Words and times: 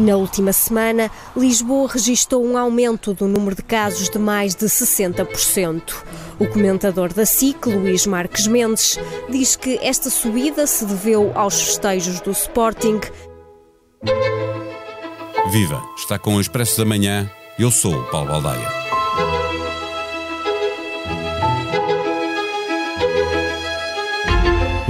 Na 0.00 0.16
última 0.16 0.50
semana, 0.50 1.10
Lisboa 1.36 1.86
registrou 1.86 2.42
um 2.42 2.56
aumento 2.56 3.12
do 3.12 3.28
número 3.28 3.54
de 3.54 3.62
casos 3.62 4.08
de 4.08 4.18
mais 4.18 4.54
de 4.54 4.64
60%. 4.64 5.92
O 6.38 6.46
comentador 6.46 7.12
da 7.12 7.26
SIC, 7.26 7.66
Luís 7.66 8.06
Marques 8.06 8.46
Mendes, 8.46 8.98
diz 9.28 9.56
que 9.56 9.78
esta 9.82 10.08
subida 10.08 10.66
se 10.66 10.86
deveu 10.86 11.32
aos 11.34 11.60
festejos 11.60 12.18
do 12.22 12.30
Sporting. 12.30 12.98
Viva! 15.50 15.82
Está 15.98 16.18
com 16.18 16.36
o 16.36 16.40
Expresso 16.40 16.78
da 16.78 16.86
Manhã. 16.86 17.30
Eu 17.58 17.70
sou 17.70 17.94
o 17.94 18.04
Paulo 18.04 18.28
Baldaia. 18.28 18.99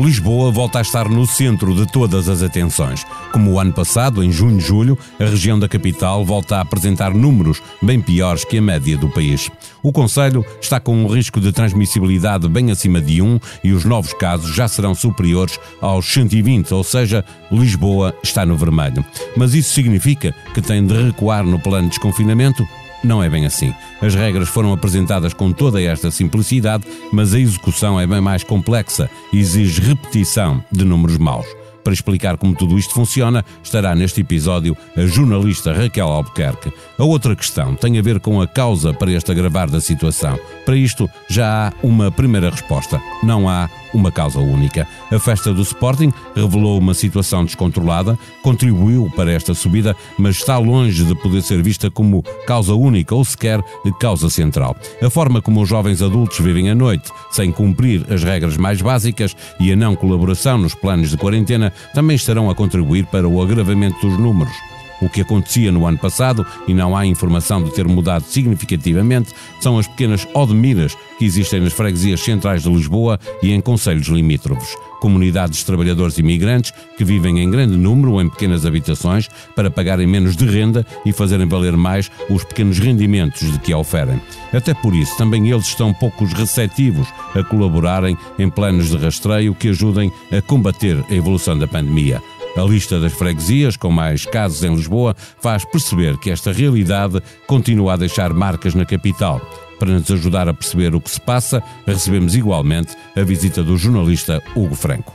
Lisboa 0.01 0.51
volta 0.51 0.79
a 0.79 0.81
estar 0.81 1.11
no 1.11 1.27
centro 1.27 1.75
de 1.75 1.85
todas 1.87 2.27
as 2.27 2.43
atenções. 2.43 3.05
Como 3.33 3.53
o 3.53 3.61
ano 3.61 3.71
passado, 3.71 4.25
em 4.25 4.33
junho 4.33 4.57
e 4.57 4.61
julho, 4.61 4.99
a 5.21 5.25
região 5.25 5.59
da 5.59 5.69
capital 5.69 6.25
volta 6.25 6.57
a 6.57 6.63
apresentar 6.63 7.13
números 7.13 7.63
bem 7.83 8.01
piores 8.01 8.43
que 8.43 8.57
a 8.57 8.63
média 8.63 8.97
do 8.97 9.11
país. 9.11 9.51
O 9.83 9.93
Conselho 9.93 10.43
está 10.59 10.81
com 10.81 10.97
um 10.97 11.07
risco 11.07 11.39
de 11.39 11.53
transmissibilidade 11.53 12.49
bem 12.49 12.71
acima 12.71 12.99
de 12.99 13.21
1 13.21 13.39
e 13.63 13.73
os 13.73 13.85
novos 13.85 14.15
casos 14.15 14.55
já 14.55 14.67
serão 14.67 14.95
superiores 14.95 15.61
aos 15.83 16.11
120, 16.11 16.73
ou 16.73 16.83
seja, 16.83 17.23
Lisboa 17.53 18.15
está 18.23 18.47
no 18.47 18.57
vermelho. 18.57 19.05
Mas 19.37 19.53
isso 19.53 19.75
significa 19.75 20.35
que 20.55 20.63
tem 20.63 20.85
de 20.85 20.95
recuar 20.95 21.45
no 21.45 21.59
plano 21.59 21.85
de 21.85 21.91
desconfinamento? 21.91 22.67
Não 23.03 23.23
é 23.23 23.31
bem 23.31 23.47
assim. 23.47 23.73
As 24.01 24.15
regras 24.15 24.49
foram 24.49 24.73
apresentadas 24.73 25.33
com 25.33 25.53
toda 25.53 25.81
esta 25.81 26.11
simplicidade, 26.11 26.85
mas 27.13 27.35
a 27.35 27.41
execução 27.41 27.99
é 27.99 28.07
bem 28.07 28.21
mais 28.21 28.45
complexa 28.45 29.09
e 29.33 29.39
exige 29.39 29.81
repetição 29.81 30.63
de 30.71 30.85
números 30.85 31.19
maus. 31.19 31.47
Para 31.83 31.95
explicar 31.95 32.37
como 32.37 32.55
tudo 32.55 32.79
isto 32.79 32.93
funciona, 32.93 33.45
estará 33.63 33.95
neste 33.95 34.21
episódio 34.21 34.77
a 34.97 35.07
jornalista 35.07 35.73
Raquel 35.73 36.09
Albuquerque. 36.09 36.73
A 36.99 37.05
outra 37.05 37.35
questão 37.35 37.75
tem 37.75 37.99
a 37.99 38.03
ver 38.03 38.21
com 38.21 38.41
a 38.41 38.47
causa 38.47 38.93
para 38.93 39.11
este 39.11 39.31
agravar 39.31 39.71
da 39.71 39.81
situação. 39.81 40.39
Para 40.67 40.77
isto, 40.77 41.09
já 41.29 41.69
há 41.69 41.73
uma 41.83 42.11
primeira 42.11 42.51
resposta. 42.51 43.01
Não 43.23 43.49
há 43.49 43.69
uma 43.93 44.11
causa 44.11 44.39
única. 44.39 44.87
A 45.11 45.19
festa 45.19 45.53
do 45.53 45.63
Sporting 45.63 46.13
revelou 46.35 46.79
uma 46.79 46.95
situação 46.95 47.45
descontrolada, 47.45 48.19
contribuiu 48.43 49.11
para 49.15 49.33
esta 49.33 49.55
subida, 49.55 49.95
mas 50.19 50.37
está 50.37 50.59
longe 50.59 51.05
de 51.05 51.15
poder 51.15 51.43
ser 51.43 51.63
vista 51.63 51.91
como 51.91 52.23
causa 52.47 52.75
única 52.75 53.15
ou 53.15 53.25
sequer 53.25 53.63
causa 54.01 54.31
central. 54.31 54.77
A 55.03 55.11
forma 55.11 55.43
como 55.43 55.61
os 55.61 55.69
jovens 55.69 56.03
adultos 56.03 56.39
vivem 56.39 56.71
a 56.71 56.75
noite, 56.75 57.11
sem 57.31 57.53
cumprir 57.53 58.07
as 58.11 58.23
regras 58.23 58.57
mais 58.57 58.81
básicas 58.81 59.37
e 59.59 59.73
a 59.73 59.77
não 59.77 59.95
colaboração 59.95 60.59
nos 60.59 60.75
planos 60.75 61.11
de 61.11 61.17
quarentena, 61.17 61.73
também 61.95 62.17
estarão 62.17 62.49
a 62.49 62.55
contribuir 62.55 63.07
para 63.07 63.29
o 63.29 63.43
agravamento 63.43 64.01
dos 64.07 64.19
números 64.19 64.55
o 65.01 65.09
que 65.09 65.21
acontecia 65.21 65.73
no 65.73 65.87
ano 65.87 65.99
passado 65.99 66.47
e 66.67 66.75
não 66.75 66.97
há 66.97 67.07
informação 67.07 67.63
de 67.63 67.73
ter 67.73 67.87
mudado 67.87 68.25
significativamente 68.25 69.33
são 69.61 69.79
as 69.79 69.87
pequenas 69.87 70.27
odemiras 70.35 70.97
que 71.19 71.25
existem 71.25 71.61
nas 71.61 71.73
freguesias 71.73 72.21
centrais 72.21 72.63
de 72.63 72.71
Lisboa 72.71 73.19
e 73.43 73.53
em 73.53 73.61
conselhos 73.61 74.07
limítrofes. 74.09 74.75
Comunidades 75.01 75.61
de 75.61 75.67
trabalhadores 75.67 76.19
imigrantes 76.19 76.73
que 76.97 77.05
vivem 77.05 77.41
em 77.41 77.51
grande 77.51 77.77
número 77.77 78.21
em 78.21 78.29
pequenas 78.29 78.67
habitações 78.67 79.29
para 79.57 79.71
pagarem 79.71 80.07
menos 80.07 80.37
de 80.37 80.45
renda 80.45 80.87
e 81.07 81.13
fazerem 81.13 81.49
valer 81.49 81.77
mais 81.77 82.11
os 82.29 82.45
pequenos 82.45 82.79
rendimentos 82.79 83.51
de 83.51 83.59
que 83.59 83.73
a 83.73 83.79
oferem. 83.79 84.21
Até 84.53 84.75
por 84.75 84.95
isso, 84.95 85.17
também 85.17 85.51
eles 85.51 85.67
estão 85.67 85.95
poucos 85.95 86.33
receptivos 86.33 87.09
a 87.35 87.43
colaborarem 87.43 88.17
em 88.39 88.51
planos 88.51 88.91
de 88.91 88.97
rastreio 88.97 89.55
que 89.55 89.69
ajudem 89.69 90.13
a 90.31 90.43
combater 90.43 91.03
a 91.09 91.15
evolução 91.15 91.59
da 91.59 91.67
pandemia. 91.67 92.23
A 92.57 92.63
lista 92.63 92.99
das 92.99 93.13
freguesias 93.13 93.77
com 93.77 93.91
mais 93.91 94.27
casos 94.27 94.63
em 94.65 94.75
Lisboa 94.75 95.15
faz 95.41 95.65
perceber 95.65 96.19
que 96.19 96.31
esta 96.31 96.53
realidade 96.53 97.23
continua 97.47 97.95
a 97.95 97.97
deixar 97.97 98.33
marcas 98.33 98.75
na 98.75 98.85
capital. 98.85 99.41
Para 99.79 99.91
nos 99.91 100.11
ajudar 100.11 100.49
a 100.49 100.55
perceber 100.55 100.95
o 100.95 101.01
que 101.01 101.11
se 101.11 101.21
passa, 101.21 101.63
recebemos 101.87 102.35
igualmente 102.35 102.95
a 103.17 103.23
visita 103.23 103.63
do 103.63 103.79
jornalista 103.79 104.43
Hugo 104.55 104.75
Franco. 104.75 105.15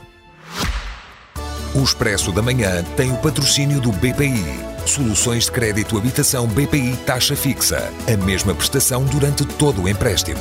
O 1.74 1.82
Expresso 1.82 2.32
da 2.32 2.40
Manhã 2.40 2.82
tem 2.96 3.12
o 3.12 3.16
patrocínio 3.18 3.80
do 3.80 3.92
BPI. 3.92 4.42
Soluções 4.86 5.44
de 5.44 5.52
crédito 5.52 5.98
habitação 5.98 6.46
BPI 6.46 6.96
taxa 7.04 7.36
fixa. 7.36 7.92
A 8.10 8.24
mesma 8.24 8.54
prestação 8.54 9.04
durante 9.04 9.44
todo 9.44 9.82
o 9.82 9.88
empréstimo. 9.88 10.40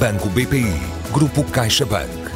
Banco 0.00 0.28
BPI. 0.30 0.80
Grupo 1.12 1.44
CaixaBank. 1.44 2.33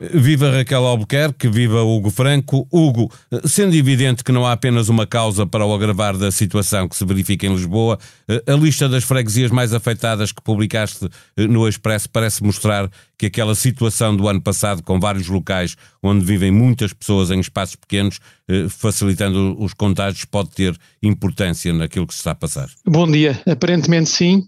Viva 0.00 0.50
Raquel 0.50 0.86
Albuquerque, 0.86 1.48
viva 1.48 1.82
Hugo 1.82 2.10
Franco. 2.10 2.68
Hugo, 2.70 3.10
sendo 3.44 3.74
evidente 3.74 4.22
que 4.22 4.30
não 4.30 4.46
há 4.46 4.52
apenas 4.52 4.88
uma 4.88 5.06
causa 5.06 5.44
para 5.44 5.66
o 5.66 5.74
agravar 5.74 6.16
da 6.16 6.30
situação 6.30 6.88
que 6.88 6.96
se 6.96 7.04
verifica 7.04 7.46
em 7.46 7.52
Lisboa, 7.52 7.98
a 8.46 8.52
lista 8.52 8.88
das 8.88 9.02
freguesias 9.02 9.50
mais 9.50 9.74
afetadas 9.74 10.30
que 10.30 10.40
publicaste 10.40 11.08
eh, 11.36 11.46
no 11.46 11.68
Expresso 11.68 12.08
parece 12.10 12.44
mostrar 12.44 12.88
que 13.18 13.26
aquela 13.26 13.54
situação 13.54 14.14
do 14.14 14.28
ano 14.28 14.40
passado, 14.40 14.82
com 14.82 15.00
vários 15.00 15.26
locais 15.26 15.76
onde 16.00 16.24
vivem 16.24 16.52
muitas 16.52 16.92
pessoas 16.92 17.32
em 17.32 17.40
espaços 17.40 17.74
pequenos, 17.74 18.20
eh, 18.48 18.66
facilitando 18.68 19.56
os 19.58 19.74
contágios, 19.74 20.24
pode 20.24 20.50
ter 20.50 20.76
importância 21.02 21.72
naquilo 21.72 22.06
que 22.06 22.14
se 22.14 22.20
está 22.20 22.30
a 22.30 22.36
passar. 22.36 22.70
Bom 22.86 23.10
dia. 23.10 23.40
Aparentemente 23.46 24.10
sim. 24.10 24.46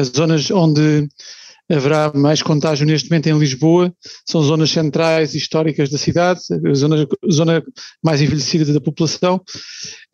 As 0.00 0.08
zonas 0.08 0.50
onde 0.50 1.08
haverá 1.70 2.10
mais 2.14 2.42
contágio 2.42 2.86
neste 2.86 3.10
momento 3.10 3.28
em 3.28 3.38
Lisboa, 3.38 3.92
são 4.26 4.42
zonas 4.42 4.70
centrais 4.70 5.34
históricas 5.34 5.90
da 5.90 5.98
cidade, 5.98 6.40
zona, 6.74 7.06
zona 7.30 7.62
mais 8.02 8.22
envelhecida 8.22 8.72
da 8.72 8.80
população 8.80 9.36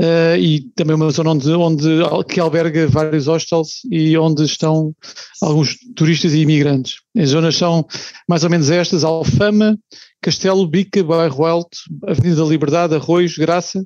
uh, 0.02 0.36
e 0.38 0.62
também 0.74 0.96
uma 0.96 1.10
zona 1.10 1.30
onde, 1.30 1.50
onde, 1.52 1.88
que 2.28 2.40
alberga 2.40 2.86
vários 2.88 3.26
hostels 3.26 3.82
e 3.90 4.16
onde 4.18 4.44
estão 4.44 4.94
alguns 5.40 5.76
turistas 5.94 6.32
e 6.34 6.40
imigrantes. 6.40 6.96
As 7.16 7.30
zonas 7.30 7.56
são 7.56 7.86
mais 8.28 8.42
ou 8.42 8.50
menos 8.50 8.70
estas, 8.70 9.04
Alfama, 9.04 9.78
Castelo, 10.20 10.66
Bica, 10.66 11.04
Bairro 11.04 11.44
Alto, 11.44 11.78
Avenida 12.06 12.42
da 12.42 12.48
Liberdade, 12.48 12.94
Arroios, 12.94 13.36
Graça, 13.36 13.84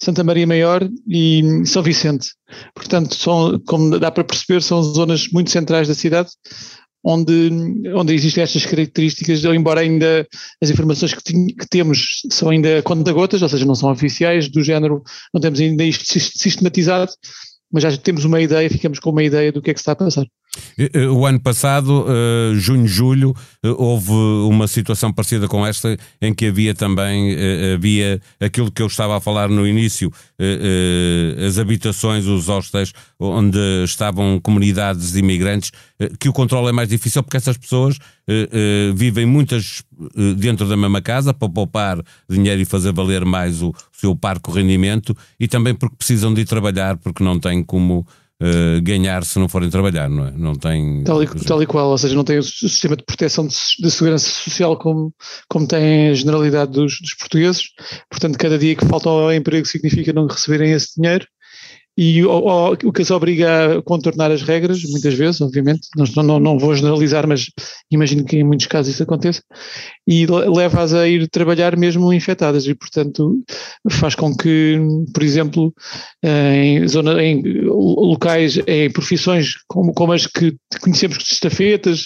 Santa 0.00 0.22
Maria 0.22 0.46
Maior 0.46 0.88
e 1.08 1.42
São 1.66 1.82
Vicente. 1.82 2.28
Portanto, 2.74 3.16
são, 3.16 3.58
como 3.66 3.98
dá 3.98 4.10
para 4.10 4.22
perceber, 4.22 4.62
são 4.62 4.82
zonas 4.82 5.28
muito 5.32 5.50
centrais 5.50 5.88
da 5.88 5.94
cidade, 5.94 6.30
onde, 7.04 7.50
onde 7.94 8.14
existem 8.14 8.42
estas 8.42 8.66
características, 8.66 9.44
embora 9.44 9.80
ainda 9.80 10.26
as 10.62 10.70
informações 10.70 11.14
que, 11.14 11.22
que 11.54 11.68
temos 11.68 12.22
são 12.30 12.50
ainda 12.50 12.82
conta-gotas, 12.82 13.42
ou 13.42 13.48
seja, 13.48 13.64
não 13.64 13.74
são 13.74 13.90
oficiais, 13.90 14.48
do 14.48 14.62
género, 14.62 15.02
não 15.32 15.40
temos 15.40 15.60
ainda 15.60 15.84
isto 15.84 16.04
sistematizado, 16.04 17.12
mas 17.72 17.82
já 17.82 17.96
temos 17.96 18.24
uma 18.24 18.40
ideia, 18.40 18.68
ficamos 18.68 18.98
com 18.98 19.10
uma 19.10 19.22
ideia 19.22 19.52
do 19.52 19.62
que 19.62 19.70
é 19.70 19.74
que 19.74 19.80
está 19.80 19.92
a 19.92 19.96
passar. 19.96 20.26
Eh, 20.78 20.90
eh, 20.92 21.08
o 21.08 21.26
ano 21.26 21.40
passado, 21.40 22.06
uh, 22.06 22.54
junho, 22.54 22.86
julho, 22.86 23.30
uh, 23.64 23.74
houve 23.76 24.12
uma 24.12 24.66
situação 24.66 25.12
parecida 25.12 25.48
com 25.48 25.66
esta, 25.66 25.96
em 26.20 26.32
que 26.32 26.46
havia 26.46 26.74
também 26.74 27.36
havia 27.74 28.20
aquilo 28.40 28.70
que 28.70 28.82
eu 28.82 28.86
estava 28.86 29.16
a 29.16 29.20
falar 29.20 29.48
no 29.48 29.66
início, 29.66 30.12
as 31.46 31.58
habitações, 31.58 32.26
os 32.26 32.46
hostels, 32.46 32.92
onde 33.18 33.58
estavam 33.84 34.40
comunidades 34.40 35.12
de 35.12 35.18
imigrantes, 35.18 35.72
que 36.18 36.28
o 36.28 36.32
controle 36.32 36.68
é 36.68 36.72
mais 36.72 36.88
difícil 36.88 37.22
porque 37.22 37.36
essas 37.36 37.56
pessoas 37.56 37.98
vivem 38.94 39.26
muitas 39.26 39.82
dentro 40.36 40.68
da 40.68 40.76
mesma 40.76 41.00
casa 41.00 41.34
para 41.34 41.48
poupar 41.48 41.98
dinheiro 42.28 42.60
e 42.60 42.64
fazer 42.64 42.92
valer 42.92 43.24
mais 43.24 43.62
o 43.62 43.74
seu 43.92 44.14
parco 44.14 44.52
rendimento 44.52 45.16
e 45.38 45.48
também 45.48 45.74
porque 45.74 45.96
precisam 45.96 46.32
de 46.32 46.42
ir 46.42 46.46
trabalhar 46.46 46.96
porque 46.96 47.24
não 47.24 47.38
têm 47.38 47.62
como 47.62 48.06
uh, 48.42 48.80
ganhar 48.82 49.24
se 49.24 49.38
não 49.38 49.48
forem 49.48 49.70
trabalhar, 49.70 50.08
não 50.08 50.26
é? 50.26 50.30
Não 50.32 50.54
tem. 50.54 51.02
Tal 51.04 51.22
e, 51.22 51.26
tal 51.26 51.62
e 51.62 51.66
qual, 51.66 51.90
ou 51.90 51.98
seja, 51.98 52.14
não 52.14 52.24
tem 52.24 52.38
o 52.38 52.42
sistema 52.42 52.96
de 52.96 53.04
proteção 53.04 53.46
de, 53.46 53.54
de 53.80 53.90
segurança 53.90 54.28
social 54.28 54.76
como, 54.76 55.14
como 55.48 55.66
tem 55.66 56.10
a 56.10 56.14
generalidade 56.14 56.72
dos, 56.72 57.00
dos 57.00 57.14
portugueses. 57.14 57.64
Portanto, 58.10 58.38
cada 58.38 58.58
dia 58.58 58.74
que 58.74 58.86
falta 58.86 59.08
ao 59.08 59.32
emprego 59.32 59.66
significa 59.66 60.12
não 60.12 60.26
receberem 60.26 60.72
esse 60.72 60.94
dinheiro 60.96 61.26
e 62.00 62.24
o, 62.24 62.76
que 62.92 63.02
as 63.02 63.10
obriga 63.10 63.78
a 63.78 63.82
contornar 63.82 64.30
as 64.30 64.40
regras, 64.42 64.84
muitas 64.84 65.14
vezes, 65.14 65.40
obviamente, 65.40 65.88
não, 65.96 66.22
não, 66.22 66.38
não 66.38 66.56
vou 66.56 66.72
generalizar, 66.72 67.26
mas 67.26 67.46
imagino 67.90 68.24
que 68.24 68.36
em 68.36 68.44
muitos 68.44 68.66
casos 68.66 68.94
isso 68.94 69.02
aconteça, 69.02 69.42
e 70.06 70.24
leva-as 70.24 70.94
a 70.94 71.08
ir 71.08 71.28
trabalhar 71.28 71.76
mesmo 71.76 72.12
infectadas, 72.12 72.68
e 72.68 72.74
portanto 72.76 73.42
faz 73.90 74.14
com 74.14 74.32
que, 74.32 74.78
por 75.12 75.24
exemplo, 75.24 75.74
em, 76.22 76.86
zona, 76.86 77.20
em 77.20 77.42
locais, 77.66 78.60
em 78.64 78.88
profissões 78.92 79.54
como, 79.66 79.92
como 79.92 80.12
as 80.12 80.24
que 80.24 80.54
conhecemos 80.80 81.18
de 81.18 81.24
estafetas, 81.24 82.04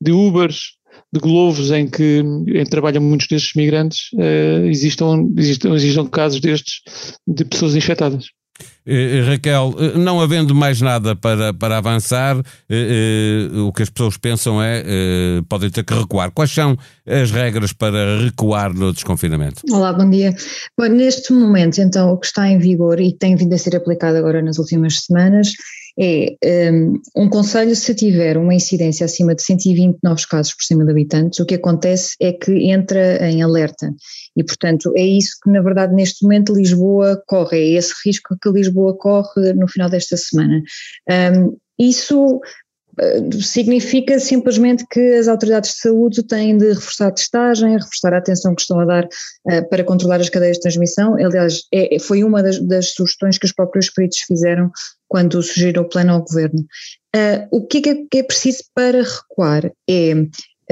de 0.00 0.12
Ubers, 0.12 0.76
de 1.12 1.20
Globos 1.20 1.70
em 1.70 1.86
que, 1.86 2.22
em 2.54 2.64
trabalham 2.64 3.02
muitos 3.02 3.26
destes 3.26 3.52
migrantes, 3.54 4.08
uh, 4.14 4.64
existam, 4.66 5.28
existam, 5.36 5.74
existam 5.74 6.06
casos 6.06 6.40
destes 6.40 6.80
de 7.26 7.44
pessoas 7.44 7.76
infectadas. 7.76 8.28
Eh, 8.86 9.22
Raquel, 9.22 9.74
não 9.96 10.20
havendo 10.20 10.54
mais 10.54 10.80
nada 10.80 11.16
para, 11.16 11.52
para 11.52 11.78
avançar, 11.78 12.36
o 13.66 13.72
que 13.72 13.82
as 13.82 13.90
pessoas 13.90 14.16
pensam 14.16 14.62
é 14.62 14.84
podem 15.48 15.70
ter 15.70 15.82
que 15.84 15.92
recuar. 15.92 16.30
Quais 16.30 16.50
são 16.50 16.76
as 17.06 17.30
regras 17.30 17.72
para 17.72 18.20
recuar 18.20 18.72
no 18.72 18.92
desconfinamento? 18.92 19.62
Olá, 19.70 19.92
bom 19.92 20.08
dia. 20.08 20.34
Bom, 20.78 20.86
neste 20.86 21.32
momento, 21.32 21.78
então, 21.80 22.10
o 22.12 22.16
que 22.16 22.26
está 22.26 22.48
em 22.48 22.58
vigor 22.58 23.00
e 23.00 23.12
tem 23.12 23.34
vindo 23.34 23.52
a 23.54 23.58
ser 23.58 23.74
aplicado 23.74 24.16
agora 24.18 24.40
nas 24.40 24.58
últimas 24.58 25.00
semanas 25.00 25.52
é 25.98 26.36
um, 26.70 27.00
um 27.16 27.28
conselho 27.28 27.74
se 27.74 27.94
tiver 27.94 28.36
uma 28.36 28.54
incidência 28.54 29.04
acima 29.04 29.34
de 29.34 29.42
120 29.42 29.98
novos 30.02 30.26
casos 30.26 30.54
por 30.54 30.64
cima 30.64 30.84
de 30.84 30.90
habitantes, 30.90 31.40
o 31.40 31.46
que 31.46 31.54
acontece 31.54 32.14
é 32.20 32.32
que 32.32 32.70
entra 32.70 33.26
em 33.28 33.42
alerta 33.42 33.94
e 34.36 34.44
portanto 34.44 34.92
é 34.96 35.02
isso 35.02 35.36
que 35.42 35.50
na 35.50 35.62
verdade 35.62 35.94
neste 35.94 36.22
momento 36.22 36.54
Lisboa 36.54 37.22
corre, 37.26 37.58
é 37.58 37.78
esse 37.78 37.94
risco 38.04 38.36
que 38.40 38.50
Lisboa 38.50 38.96
corre 38.96 39.52
no 39.54 39.68
final 39.68 39.88
desta 39.88 40.16
semana. 40.16 40.62
Um, 41.10 41.56
isso 41.78 42.40
significa 43.42 44.18
simplesmente 44.18 44.86
que 44.90 45.14
as 45.14 45.28
autoridades 45.28 45.72
de 45.72 45.80
saúde 45.80 46.22
têm 46.22 46.56
de 46.56 46.68
reforçar 46.68 47.08
a 47.08 47.12
testagem, 47.12 47.76
reforçar 47.76 48.14
a 48.14 48.18
atenção 48.18 48.54
que 48.54 48.62
estão 48.62 48.80
a 48.80 48.84
dar 48.84 49.04
uh, 49.04 49.68
para 49.68 49.84
controlar 49.84 50.20
as 50.20 50.30
cadeias 50.30 50.56
de 50.56 50.62
transmissão. 50.62 51.14
Aliás, 51.14 51.62
é, 51.72 51.98
foi 51.98 52.24
uma 52.24 52.42
das, 52.42 52.58
das, 52.60 52.92
sugestões 52.92 53.38
que 53.38 53.46
os 53.46 53.52
próprios 53.52 53.90
peritos 53.90 54.20
fizeram 54.20 54.70
quando 55.08 55.42
sugeriram 55.42 55.82
o 55.82 55.88
plano 55.88 56.12
ao 56.12 56.22
governo. 56.22 56.60
Uh, 57.14 57.46
o 57.50 57.66
que 57.66 57.78
é, 57.88 57.94
que 58.10 58.18
é 58.18 58.22
preciso 58.22 58.64
para 58.74 59.02
recuar 59.02 59.70
é 59.88 60.14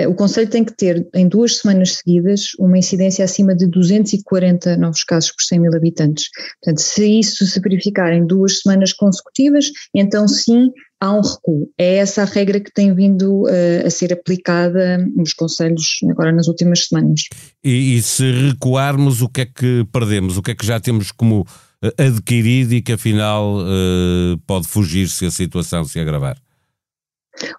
o 0.09 0.15
Conselho 0.15 0.51
tem 0.51 0.65
que 0.65 0.77
ter 0.77 1.07
em 1.15 1.29
duas 1.29 1.59
semanas 1.59 1.99
seguidas 1.99 2.49
uma 2.59 2.77
incidência 2.77 3.25
acima 3.25 3.55
de 3.55 3.67
240 3.69 4.77
novos 4.77 5.05
casos 5.05 5.31
por 5.31 5.45
100 5.45 5.61
mil 5.61 5.75
habitantes. 5.75 6.31
Portanto, 6.61 6.81
se 6.81 7.21
isso 7.21 7.47
se 7.47 7.61
verificar 7.61 8.13
em 8.13 8.27
duas 8.27 8.61
semanas 8.61 8.93
consecutivas, 8.93 9.71
então 9.95 10.27
sim 10.27 10.73
há 11.05 11.13
um 11.13 11.21
recuo. 11.21 11.71
É 11.79 11.97
essa 11.97 12.23
a 12.23 12.25
regra 12.25 12.59
que 12.59 12.73
tem 12.73 12.95
vindo 12.95 13.43
uh, 13.43 13.87
a 13.87 13.91
ser 13.91 14.13
aplicada 14.13 14.99
nos 15.15 15.35
conselhos 15.35 15.99
agora 16.11 16.33
nas 16.33 16.49
últimas 16.49 16.87
semanas. 16.87 17.23
E, 17.63 17.97
e, 17.97 18.03
se 18.03 18.31
recuarmos, 18.31 19.21
o 19.21 19.29
que 19.29 19.43
é 19.43 19.47
que 19.47 19.87
perdemos? 19.93 20.39
O 20.39 20.43
que 20.43 20.53
é 20.53 20.55
que 20.55 20.67
já 20.67 20.81
temos 20.81 21.13
como 21.13 21.47
eh, 21.83 22.07
adquirido 22.07 22.73
e 22.75 22.83
que 22.83 22.93
afinal 22.93 23.59
uh, 23.59 24.39
pode 24.47 24.67
fugir 24.67 25.09
se 25.09 25.27
a 25.27 25.31
situação 25.31 25.85
se 25.85 26.01
agravar? 26.01 26.44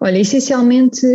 Olha, 0.02 0.18
essencialmente, 0.18 1.06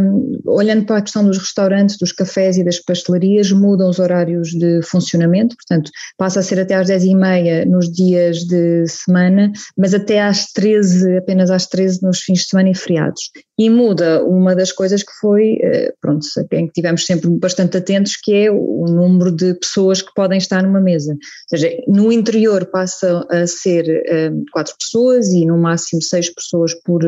um, 0.00 0.40
olhando 0.46 0.84
para 0.84 0.98
a 0.98 1.02
questão 1.02 1.24
dos 1.24 1.38
restaurantes, 1.38 1.96
dos 1.96 2.12
cafés 2.12 2.56
e 2.56 2.64
das 2.64 2.80
pastelarias, 2.80 3.52
mudam 3.52 3.88
os 3.88 3.98
horários 3.98 4.50
de 4.50 4.82
funcionamento, 4.82 5.56
portanto, 5.56 5.90
passa 6.16 6.40
a 6.40 6.42
ser 6.42 6.60
até 6.60 6.74
às 6.74 6.88
10h30 6.88 7.66
nos 7.66 7.90
dias 7.90 8.38
de 8.44 8.86
semana, 8.88 9.52
mas 9.76 9.94
até 9.94 10.20
às 10.22 10.46
13, 10.52 11.18
apenas 11.18 11.50
às 11.50 11.66
13 11.66 12.02
nos 12.02 12.20
fins 12.20 12.40
de 12.40 12.48
semana 12.48 12.70
e 12.70 12.74
feriados. 12.74 13.30
E 13.60 13.68
muda 13.68 14.24
uma 14.24 14.56
das 14.56 14.72
coisas 14.72 15.02
que 15.02 15.12
foi, 15.20 15.58
eh, 15.60 15.92
pronto, 16.00 16.26
em 16.50 16.66
que 16.66 16.72
tivemos 16.72 17.04
sempre 17.04 17.28
bastante 17.28 17.76
atentos, 17.76 18.16
que 18.16 18.32
é 18.32 18.50
o 18.50 18.86
número 18.88 19.30
de 19.30 19.52
pessoas 19.52 20.00
que 20.00 20.14
podem 20.14 20.38
estar 20.38 20.62
numa 20.62 20.80
mesa. 20.80 21.12
Ou 21.12 21.18
seja, 21.58 21.70
no 21.86 22.10
interior 22.10 22.64
passa 22.64 23.22
a 23.28 23.46
ser 23.46 23.84
um, 24.32 24.46
quatro 24.50 24.74
pessoas 24.80 25.28
e 25.28 25.44
no 25.44 25.58
máximo 25.58 26.00
seis 26.00 26.32
pessoas 26.32 26.72
por 26.72 27.02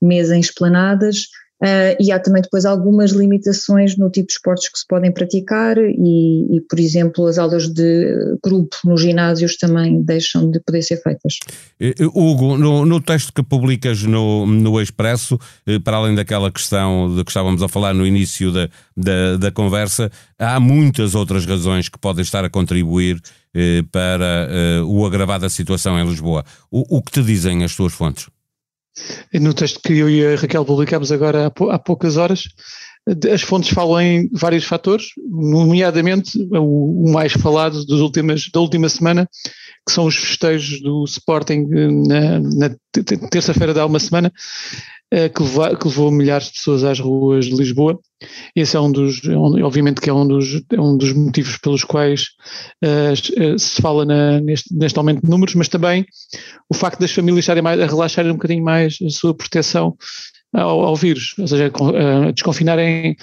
mesa 0.00 0.36
em 0.36 0.40
esplanadas, 0.40 1.26
Uh, 1.62 1.96
e 1.98 2.12
há 2.12 2.18
também 2.18 2.42
depois 2.42 2.66
algumas 2.66 3.12
limitações 3.12 3.96
no 3.96 4.10
tipo 4.10 4.26
de 4.26 4.34
esportes 4.34 4.68
que 4.70 4.78
se 4.78 4.86
podem 4.86 5.10
praticar 5.10 5.78
e, 5.78 6.56
e, 6.56 6.60
por 6.60 6.78
exemplo, 6.78 7.26
as 7.26 7.38
aulas 7.38 7.68
de 7.68 8.36
grupo 8.44 8.76
nos 8.84 9.00
ginásios 9.00 9.56
também 9.56 10.02
deixam 10.02 10.50
de 10.50 10.60
poder 10.60 10.82
ser 10.82 10.98
feitas. 11.02 11.38
Hugo, 12.14 12.58
no, 12.58 12.84
no 12.84 13.00
texto 13.00 13.32
que 13.32 13.42
publicas 13.42 14.02
no, 14.02 14.46
no 14.46 14.80
Expresso, 14.80 15.38
eh, 15.66 15.78
para 15.78 15.96
além 15.96 16.14
daquela 16.14 16.50
questão 16.50 17.14
de 17.14 17.24
que 17.24 17.30
estávamos 17.30 17.62
a 17.62 17.68
falar 17.68 17.94
no 17.94 18.06
início 18.06 18.52
da, 18.52 18.68
da, 18.96 19.36
da 19.36 19.50
conversa, 19.50 20.10
há 20.38 20.60
muitas 20.60 21.14
outras 21.14 21.46
razões 21.46 21.88
que 21.88 21.98
podem 21.98 22.22
estar 22.22 22.44
a 22.44 22.50
contribuir 22.50 23.20
eh, 23.54 23.82
para 23.90 24.48
eh, 24.50 24.82
o 24.84 25.06
agravar 25.06 25.40
da 25.40 25.48
situação 25.48 25.98
em 25.98 26.06
Lisboa. 26.06 26.44
O, 26.70 26.98
o 26.98 27.02
que 27.02 27.12
te 27.12 27.22
dizem 27.22 27.64
as 27.64 27.74
tuas 27.74 27.92
fontes? 27.92 28.26
No 29.32 29.52
texto 29.52 29.80
que 29.80 29.98
eu 29.98 30.08
e 30.08 30.24
a 30.24 30.36
Raquel 30.36 30.64
publicamos 30.64 31.12
agora 31.12 31.46
há, 31.46 31.78
poucas 31.78 32.16
horas, 32.16 32.48
as 33.32 33.42
fontes 33.42 33.70
falam 33.70 34.00
em 34.00 34.28
vários 34.32 34.64
fatores, 34.64 35.06
nomeadamente 35.28 36.36
o, 36.50 37.10
mais 37.12 37.32
falado 37.32 37.84
últimas, 38.02 38.48
da 38.52 38.60
última 38.60 38.88
semana, 38.88 39.28
que 39.86 39.92
são 39.92 40.06
os 40.06 40.16
festejos 40.16 40.80
do 40.80 41.04
Sporting 41.04 41.66
na, 42.08 42.40
na 42.40 42.76
terça-feira 43.30 43.72
da 43.72 43.86
uma 43.86 44.00
semana, 44.00 44.32
eh, 45.12 45.28
que, 45.28 45.40
levou, 45.40 45.76
que 45.76 45.86
levou 45.86 46.10
milhares 46.10 46.46
de 46.46 46.54
pessoas 46.54 46.82
às 46.82 46.98
ruas 46.98 47.44
de 47.44 47.54
Lisboa. 47.54 47.96
Esse 48.56 48.76
é 48.76 48.80
um 48.80 48.90
dos, 48.90 49.22
é 49.24 49.36
obviamente 49.36 50.00
que 50.00 50.10
é 50.10 50.12
um 50.12 50.26
dos, 50.26 50.60
é 50.72 50.80
um 50.80 50.96
dos 50.96 51.12
motivos 51.12 51.58
pelos 51.58 51.84
quais 51.84 52.30
uh, 52.84 53.58
se 53.58 53.80
fala 53.80 54.04
na, 54.04 54.40
neste, 54.40 54.74
neste 54.74 54.98
aumento 54.98 55.22
de 55.22 55.30
números, 55.30 55.54
mas 55.54 55.68
também 55.68 56.04
o 56.68 56.74
facto 56.74 56.98
das 56.98 57.12
famílias 57.12 57.44
estarem 57.44 57.62
mais, 57.62 57.80
a 57.80 57.86
relaxarem 57.86 58.32
um 58.32 58.34
bocadinho 58.34 58.64
mais 58.64 58.98
a 59.00 59.10
sua 59.10 59.32
proteção 59.32 59.96
ao, 60.56 60.82
ao 60.82 60.96
vírus, 60.96 61.34
ou 61.38 61.46
seja, 61.46 61.70
a, 61.70 62.30
desconfinarem, 62.30 63.16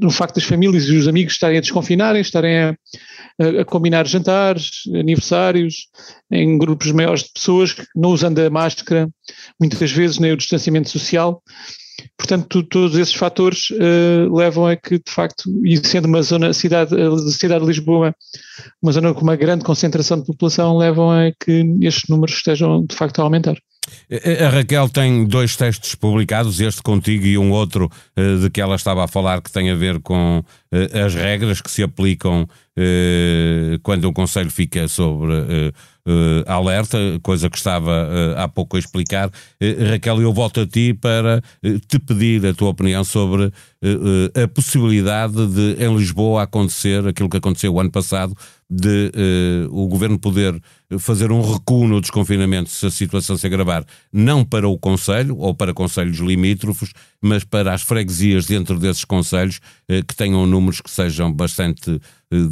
no 0.00 0.10
facto 0.10 0.36
das 0.36 0.44
famílias 0.44 0.84
e 0.84 0.96
os 0.96 1.06
amigos 1.06 1.34
estarem 1.34 1.58
a 1.58 1.60
desconfinarem, 1.60 2.20
estarem 2.20 2.58
a, 2.58 2.76
a, 3.60 3.64
combinar 3.64 4.06
jantares, 4.06 4.82
aniversários, 4.94 5.88
em 6.30 6.56
grupos 6.56 6.90
maiores 6.92 7.24
de 7.24 7.32
pessoas, 7.32 7.76
não 7.94 8.10
usando 8.10 8.38
a 8.38 8.50
máscara, 8.50 9.08
muitas 9.60 9.90
vezes 9.92 10.18
nem 10.18 10.32
o 10.32 10.36
distanciamento 10.36 10.88
social. 10.88 11.42
Portanto, 12.16 12.62
todos 12.62 12.96
esses 12.96 13.14
fatores 13.14 13.70
uh, 13.70 14.34
levam 14.34 14.66
a 14.66 14.76
que, 14.76 14.98
de 14.98 15.10
facto, 15.10 15.44
e 15.64 15.76
sendo 15.84 16.06
uma 16.06 16.22
zona, 16.22 16.52
cidade, 16.52 16.94
a 16.94 17.16
cidade 17.30 17.60
de 17.60 17.66
Lisboa, 17.66 18.14
uma 18.80 18.92
zona 18.92 19.12
com 19.12 19.22
uma 19.22 19.36
grande 19.36 19.64
concentração 19.64 20.18
de 20.18 20.26
população, 20.26 20.76
levam 20.76 21.10
a 21.10 21.32
que 21.40 21.64
estes 21.80 22.08
números 22.08 22.36
estejam, 22.36 22.84
de 22.84 22.94
facto, 22.94 23.18
a 23.18 23.24
aumentar. 23.24 23.56
A 24.44 24.48
Raquel 24.48 24.88
tem 24.88 25.24
dois 25.24 25.56
textos 25.56 25.94
publicados, 25.94 26.60
este 26.60 26.82
contigo 26.82 27.26
e 27.26 27.38
um 27.38 27.50
outro 27.50 27.90
uh, 28.16 28.38
de 28.40 28.50
que 28.50 28.60
ela 28.60 28.76
estava 28.76 29.04
a 29.04 29.08
falar, 29.08 29.42
que 29.42 29.50
tem 29.50 29.70
a 29.70 29.74
ver 29.74 30.00
com 30.00 30.42
as 30.92 31.14
regras 31.14 31.62
que 31.62 31.70
se 31.70 31.82
aplicam 31.82 32.46
quando 33.82 34.06
um 34.08 34.12
conselho 34.12 34.50
fica 34.50 34.86
sobre 34.86 35.32
alerta, 36.46 36.98
coisa 37.22 37.48
que 37.48 37.56
estava 37.56 38.34
há 38.36 38.46
pouco 38.46 38.76
a 38.76 38.78
explicar. 38.78 39.30
Raquel, 39.90 40.20
eu 40.20 40.32
volto 40.32 40.60
a 40.60 40.66
ti 40.66 40.92
para 40.92 41.42
te 41.88 41.98
pedir 41.98 42.44
a 42.46 42.52
tua 42.54 42.68
opinião 42.68 43.02
sobre 43.02 43.50
a 44.42 44.48
possibilidade 44.48 45.46
de 45.46 45.82
em 45.82 45.96
Lisboa 45.96 46.42
acontecer 46.42 47.06
aquilo 47.06 47.30
que 47.30 47.38
aconteceu 47.38 47.72
o 47.72 47.80
ano 47.80 47.90
passado, 47.90 48.36
de 48.70 49.10
o 49.70 49.88
governo 49.88 50.18
poder 50.18 50.60
fazer 50.98 51.32
um 51.32 51.40
recuo 51.40 51.88
no 51.88 52.00
desconfinamento 52.00 52.68
se 52.68 52.86
a 52.86 52.90
situação 52.90 53.36
se 53.36 53.46
agravar, 53.46 53.84
não 54.12 54.44
para 54.44 54.68
o 54.68 54.78
Conselho 54.78 55.36
ou 55.38 55.54
para 55.54 55.72
conselhos 55.72 56.18
limítrofes, 56.18 56.92
mas 57.20 57.44
para 57.44 57.72
as 57.72 57.82
freguesias 57.82 58.46
dentro 58.46 58.78
desses 58.78 59.04
conselhos 59.04 59.60
eh, 59.88 60.02
que 60.02 60.14
tenham 60.14 60.46
números 60.46 60.80
que 60.80 60.90
sejam 60.90 61.32
bastante 61.32 62.00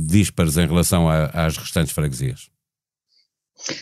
díspares 0.06 0.56
em 0.56 0.66
relação 0.66 1.06
às 1.08 1.56
restantes 1.56 1.92
freguesias. 1.92 2.55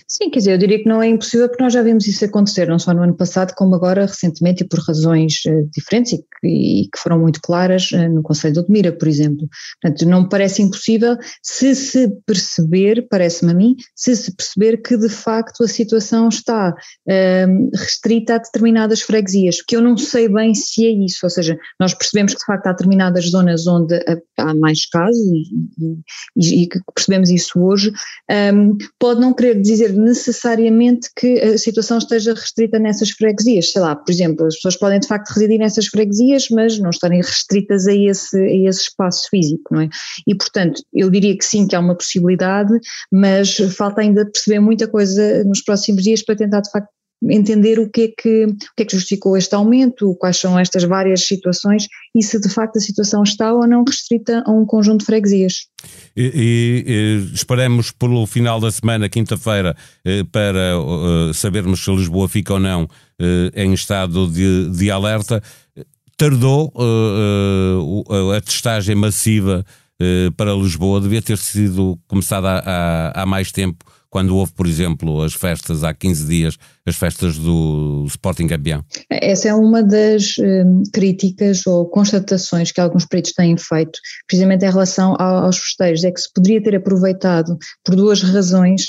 Sim, 0.06 0.30
quer 0.30 0.38
dizer, 0.38 0.52
eu 0.52 0.58
diria 0.58 0.78
que 0.78 0.88
não 0.88 1.02
é 1.02 1.08
impossível 1.08 1.48
porque 1.48 1.62
nós 1.62 1.72
já 1.72 1.82
vimos 1.82 2.06
isso 2.06 2.24
acontecer, 2.24 2.68
não 2.68 2.78
só 2.78 2.94
no 2.94 3.02
ano 3.02 3.14
passado, 3.14 3.54
como 3.54 3.74
agora 3.74 4.06
recentemente 4.06 4.62
e 4.62 4.68
por 4.68 4.78
razões 4.78 5.42
uh, 5.46 5.68
diferentes 5.74 6.12
e 6.12 6.18
que, 6.18 6.46
e 6.46 6.88
que, 6.88 6.98
foram 6.98 7.18
muito 7.18 7.40
claras 7.40 7.90
uh, 7.90 8.08
no 8.08 8.22
Conselho 8.22 8.54
de 8.54 8.60
Odmira, 8.60 8.92
por 8.92 9.08
exemplo. 9.08 9.48
Portanto, 9.82 10.08
não 10.08 10.22
me 10.22 10.28
parece 10.28 10.62
impossível 10.62 11.16
se 11.42 11.74
se 11.74 12.08
perceber, 12.24 13.06
parece-me 13.10 13.50
a 13.50 13.54
mim, 13.54 13.76
se 13.94 14.14
se 14.14 14.34
perceber 14.34 14.78
que 14.78 14.96
de 14.96 15.08
facto 15.08 15.64
a 15.64 15.68
situação 15.68 16.28
está 16.28 16.70
uh, 16.70 17.70
restrita 17.76 18.36
a 18.36 18.38
determinadas 18.38 19.02
freguesias, 19.02 19.60
que 19.60 19.74
eu 19.74 19.82
não 19.82 19.96
sei 19.96 20.28
bem 20.28 20.54
se 20.54 20.86
é 20.86 20.90
isso, 20.90 21.20
ou 21.24 21.30
seja, 21.30 21.58
nós 21.80 21.94
percebemos 21.94 22.32
que 22.32 22.38
de 22.38 22.46
facto 22.46 22.66
há 22.68 22.70
determinadas 22.70 23.28
zonas 23.30 23.66
onde 23.66 23.98
há 24.38 24.54
mais 24.54 24.86
casos 24.86 25.20
e, 25.26 25.98
e, 26.36 26.62
e 26.64 26.68
percebemos 26.94 27.30
isso 27.30 27.60
hoje, 27.60 27.92
um, 28.54 28.76
pode 28.98 29.20
não 29.20 29.34
querer 29.34 29.63
dizer 29.64 29.92
necessariamente 29.94 31.08
que 31.16 31.40
a 31.40 31.58
situação 31.58 31.98
esteja 31.98 32.34
restrita 32.34 32.78
nessas 32.78 33.10
freguesias. 33.10 33.72
Sei 33.72 33.80
lá, 33.80 33.96
por 33.96 34.10
exemplo, 34.12 34.46
as 34.46 34.54
pessoas 34.56 34.76
podem 34.76 35.00
de 35.00 35.08
facto 35.08 35.30
residir 35.30 35.58
nessas 35.58 35.86
freguesias, 35.86 36.48
mas 36.50 36.78
não 36.78 36.90
estarem 36.90 37.20
restritas 37.20 37.86
a 37.86 37.94
esse, 37.94 38.38
a 38.38 38.68
esse 38.68 38.82
espaço 38.82 39.28
físico, 39.30 39.74
não 39.74 39.80
é? 39.80 39.88
E, 40.26 40.34
portanto, 40.34 40.82
eu 40.92 41.10
diria 41.10 41.36
que 41.36 41.44
sim, 41.44 41.66
que 41.66 41.74
há 41.74 41.80
uma 41.80 41.96
possibilidade, 41.96 42.72
mas 43.10 43.56
falta 43.76 44.02
ainda 44.02 44.24
perceber 44.24 44.60
muita 44.60 44.86
coisa 44.86 45.42
nos 45.44 45.62
próximos 45.62 46.02
dias 46.02 46.22
para 46.22 46.36
tentar 46.36 46.60
de 46.60 46.70
facto 46.70 46.88
entender 47.30 47.78
o 47.78 47.88
que, 47.88 48.02
é 48.02 48.08
que, 48.08 48.44
o 48.44 48.56
que 48.76 48.82
é 48.82 48.84
que 48.84 48.96
justificou 48.96 49.36
este 49.36 49.54
aumento, 49.54 50.14
quais 50.16 50.36
são 50.36 50.58
estas 50.58 50.84
várias 50.84 51.26
situações 51.26 51.88
e 52.14 52.22
se 52.22 52.40
de 52.40 52.48
facto 52.48 52.76
a 52.76 52.80
situação 52.80 53.22
está 53.22 53.52
ou 53.52 53.66
não 53.66 53.84
restrita 53.84 54.42
a 54.46 54.50
um 54.50 54.64
conjunto 54.66 55.00
de 55.00 55.06
freguesias. 55.06 55.66
E, 56.16 56.22
e, 56.22 56.84
e 56.86 57.34
esperemos 57.34 57.90
pelo 57.90 58.26
final 58.26 58.60
da 58.60 58.70
semana, 58.70 59.08
quinta-feira, 59.08 59.76
eh, 60.04 60.24
para 60.30 60.78
uh, 60.78 61.34
sabermos 61.34 61.84
se 61.84 61.90
Lisboa 61.90 62.28
fica 62.28 62.54
ou 62.54 62.60
não 62.60 62.84
uh, 62.84 62.88
em 63.54 63.72
estado 63.72 64.28
de, 64.28 64.70
de 64.70 64.90
alerta. 64.90 65.42
Tardou 66.16 66.72
a 68.36 68.40
testagem 68.40 68.94
massiva 68.94 69.66
para 70.36 70.54
Lisboa, 70.54 71.00
devia 71.00 71.20
ter 71.20 71.36
sido 71.36 71.98
começada 72.06 72.62
há, 72.64 73.22
há 73.22 73.26
mais 73.26 73.50
tempo 73.50 73.84
quando 74.14 74.36
houve, 74.36 74.52
por 74.52 74.64
exemplo, 74.64 75.22
as 75.22 75.34
festas 75.34 75.82
há 75.82 75.92
15 75.92 76.26
dias, 76.28 76.56
as 76.86 76.94
festas 76.94 77.36
do 77.36 78.04
Sporting 78.06 78.46
campeão? 78.46 78.84
Essa 79.10 79.48
é 79.48 79.54
uma 79.54 79.82
das 79.82 80.38
um, 80.38 80.84
críticas 80.92 81.66
ou 81.66 81.84
constatações 81.86 82.70
que 82.70 82.80
alguns 82.80 83.04
peritos 83.04 83.32
têm 83.32 83.56
feito, 83.58 83.98
precisamente 84.28 84.64
em 84.64 84.70
relação 84.70 85.16
aos 85.18 85.58
festejos, 85.58 86.04
é 86.04 86.12
que 86.12 86.20
se 86.20 86.32
poderia 86.32 86.62
ter 86.62 86.76
aproveitado 86.76 87.58
por 87.84 87.96
duas 87.96 88.22
razões 88.22 88.86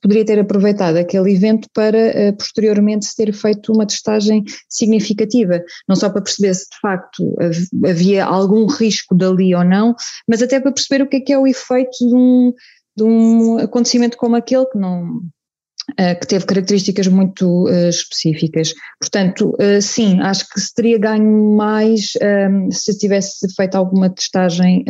poderia 0.00 0.24
ter 0.24 0.38
aproveitado 0.38 0.96
aquele 0.96 1.34
evento 1.34 1.68
para 1.74 1.98
uh, 1.98 2.36
posteriormente 2.36 3.04
se 3.04 3.16
ter 3.16 3.32
feito 3.32 3.72
uma 3.72 3.86
testagem 3.86 4.44
significativa, 4.68 5.60
não 5.88 5.96
só 5.96 6.08
para 6.08 6.22
perceber 6.22 6.54
se 6.54 6.66
de 6.70 6.78
facto 6.80 7.36
havia 7.84 8.24
algum 8.24 8.66
risco 8.66 9.14
dali 9.14 9.54
ou 9.54 9.64
não, 9.64 9.94
mas 10.28 10.40
até 10.40 10.60
para 10.60 10.72
perceber 10.72 11.02
o 11.02 11.08
que 11.08 11.16
é 11.16 11.20
que 11.20 11.32
é 11.32 11.38
o 11.38 11.48
efeito 11.48 11.98
de 11.98 12.14
um, 12.14 12.52
de 12.96 13.04
um 13.04 13.58
acontecimento 13.58 14.16
como 14.16 14.36
aquele 14.36 14.66
que 14.66 14.78
não 14.78 15.22
que 16.20 16.26
teve 16.26 16.46
características 16.46 17.06
muito 17.08 17.64
uh, 17.64 17.88
específicas. 17.88 18.74
Portanto, 19.00 19.54
uh, 19.60 19.80
sim, 19.80 20.20
acho 20.20 20.48
que 20.48 20.60
se 20.60 20.74
teria 20.74 20.98
ganho 20.98 21.54
mais 21.56 22.12
ehm, 22.20 22.70
se 22.70 22.96
tivesse 22.96 23.46
feito 23.54 23.76
alguma 23.76 24.10
testagem 24.10 24.84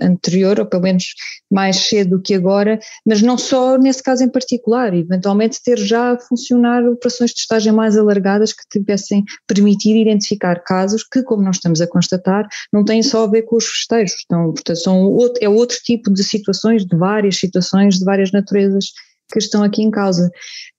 anterior, 0.00 0.58
ou 0.60 0.66
pelo 0.66 0.82
menos 0.82 1.04
mais 1.50 1.76
cedo 1.76 2.16
do 2.16 2.22
que 2.22 2.34
agora, 2.34 2.78
mas 3.04 3.22
não 3.22 3.38
só 3.38 3.78
nesse 3.78 4.02
caso 4.02 4.24
em 4.24 4.28
particular, 4.28 4.94
eventualmente 4.94 5.62
ter 5.62 5.78
já 5.78 6.12
a 6.12 6.18
funcionar 6.18 6.84
operações 6.84 7.30
de 7.30 7.36
testagem 7.36 7.72
mais 7.72 7.96
alargadas 7.96 8.52
que 8.52 8.62
tivessem 8.70 9.24
permitir 9.46 9.96
identificar 9.96 10.62
casos 10.62 11.04
que, 11.04 11.22
como 11.22 11.42
nós 11.42 11.56
estamos 11.56 11.80
a 11.80 11.86
constatar, 11.86 12.46
não 12.72 12.84
têm 12.84 13.02
só 13.02 13.24
a 13.24 13.30
ver 13.30 13.42
com 13.42 13.56
os 13.56 13.66
festejos, 13.66 14.24
então, 14.24 14.52
portanto, 14.52 14.78
são 14.78 15.04
outro, 15.04 15.38
é 15.42 15.48
outro 15.48 15.76
tipo 15.82 16.12
de 16.12 16.22
situações, 16.22 16.84
de 16.84 16.96
várias 16.96 17.36
situações, 17.36 17.98
de 17.98 18.04
várias 18.04 18.32
naturezas 18.32 18.92
que 19.32 19.38
estão 19.38 19.62
aqui 19.62 19.82
em 19.82 19.90
causa. 19.90 20.30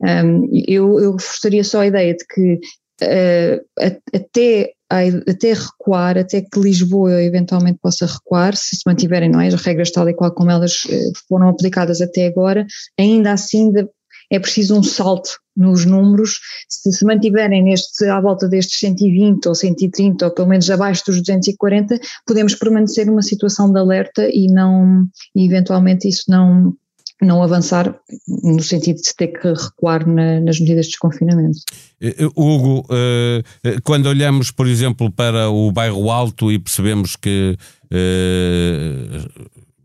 Um, 0.02 0.50
eu, 0.68 1.00
eu 1.00 1.12
reforçaria 1.14 1.64
só 1.64 1.82
a 1.82 1.88
ideia 1.88 2.16
de 2.16 2.26
que 2.26 2.60
uh, 3.04 3.86
até, 4.14 4.72
até 4.90 5.54
recuar, 5.54 6.18
até 6.18 6.42
que 6.42 6.60
Lisboa 6.60 7.22
eventualmente 7.22 7.80
possa 7.82 8.06
recuar, 8.06 8.56
se 8.56 8.76
se 8.76 8.84
mantiverem 8.86 9.30
não 9.30 9.42
é, 9.42 9.48
as 9.48 9.62
regras 9.62 9.92
tal 9.92 10.08
e 10.10 10.14
qual 10.14 10.32
como 10.32 10.52
elas 10.52 10.86
uh, 10.86 11.12
foram 11.28 11.50
aplicadas 11.50 12.02
até 12.02 12.28
agora, 12.28 12.66
ainda 12.98 13.32
assim 13.32 13.72
de, 13.72 13.88
é 14.30 14.40
preciso 14.40 14.78
um 14.78 14.84
salto 14.84 15.40
nos 15.56 15.86
números, 15.86 16.40
se 16.70 16.92
se 16.92 17.06
mantiverem 17.06 17.64
neste, 17.64 18.06
à 18.06 18.20
volta 18.22 18.48
destes 18.48 18.80
120 18.80 19.48
ou 19.48 19.56
130 19.56 20.26
ou 20.26 20.32
pelo 20.32 20.48
menos 20.48 20.70
abaixo 20.70 21.04
dos 21.06 21.18
240, 21.18 22.00
podemos 22.26 22.54
permanecer 22.54 23.06
numa 23.08 23.22
situação 23.22 23.72
de 23.72 23.80
alerta 23.80 24.30
e 24.32 24.48
não, 24.48 25.08
e 25.36 25.46
eventualmente 25.46 26.08
isso 26.08 26.26
não, 26.30 26.76
não 27.22 27.42
avançar 27.42 27.96
no 28.28 28.62
sentido 28.62 29.02
de 29.02 29.16
ter 29.16 29.28
que 29.28 29.48
recuar 29.48 30.08
na, 30.08 30.40
nas 30.40 30.60
medidas 30.60 30.86
de 30.86 30.92
desconfinamento. 30.92 31.60
Eh, 32.00 32.16
eh, 32.20 32.26
Hugo, 32.36 32.86
eh, 32.92 33.44
quando 33.84 34.06
olhamos, 34.06 34.52
por 34.52 34.68
exemplo, 34.68 35.12
para 35.12 35.50
o 35.50 35.72
bairro 35.72 36.12
Alto 36.12 36.52
e 36.52 36.60
percebemos 36.60 37.16
que 37.16 37.58